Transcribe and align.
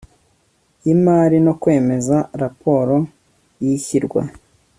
y 0.85 0.87
imari 0.95 1.37
no 1.45 1.53
kwemeza 1.61 2.17
raporo 2.41 2.95
y 3.63 3.67
ishyirwa 3.75 4.21